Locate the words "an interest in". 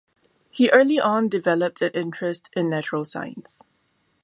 1.83-2.71